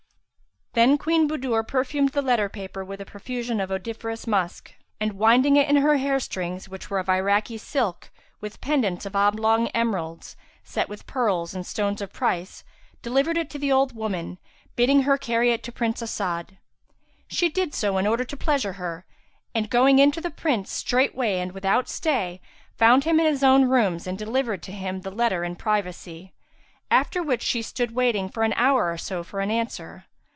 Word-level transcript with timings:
Then 0.73 0.97
Queen 0.97 1.27
Budur 1.27 1.67
perfumed 1.67 2.13
the 2.13 2.21
letter 2.21 2.47
paper 2.47 2.81
with 2.85 3.01
a 3.01 3.05
profusion 3.05 3.59
of 3.59 3.71
odoriferous 3.73 4.25
musk 4.25 4.73
and, 5.01 5.19
winding 5.19 5.57
it 5.57 5.67
in 5.67 5.75
her 5.75 5.97
hairstrings 5.97 6.69
which 6.69 6.89
were 6.89 6.97
of 6.99 7.09
Iraki 7.09 7.57
silk, 7.59 8.09
with 8.39 8.61
pendants 8.61 9.05
of 9.05 9.13
oblong 9.13 9.67
emeralds, 9.73 10.37
set 10.63 10.87
with 10.87 11.05
pearls 11.05 11.53
and 11.53 11.67
stones 11.67 11.99
of 12.01 12.13
price, 12.13 12.63
delivered 13.01 13.37
it 13.37 13.49
to 13.49 13.59
the 13.59 13.69
old 13.69 13.93
woman, 13.93 14.37
bidding 14.77 15.01
her 15.01 15.17
carry 15.17 15.51
it 15.51 15.61
to 15.63 15.73
Prince 15.73 16.01
As'ad.[FN#361] 16.03 16.55
She 17.27 17.49
did 17.49 17.73
so 17.73 17.97
in 17.97 18.07
order 18.07 18.23
to 18.23 18.37
pleasure 18.37 18.73
her, 18.79 19.05
and 19.53 19.69
going 19.69 19.99
in 19.99 20.09
to 20.13 20.21
the 20.21 20.31
Prince, 20.31 20.71
straightway 20.71 21.39
and 21.39 21.51
without 21.51 21.89
stay, 21.89 22.39
found 22.77 23.03
him 23.03 23.19
in 23.19 23.25
his 23.25 23.43
own 23.43 23.65
rooms 23.65 24.07
and 24.07 24.17
delivered 24.17 24.63
to 24.63 24.71
him 24.71 25.01
the 25.01 25.11
letter 25.11 25.43
in 25.43 25.57
privacy; 25.57 26.33
after 26.89 27.21
which 27.21 27.41
she 27.41 27.61
stood 27.61 27.93
waiting 27.93 28.31
an 28.37 28.53
hour 28.53 28.89
or 28.89 28.97
so 28.97 29.21
for 29.21 29.45
the 29.45 29.51
answer. 29.51 30.05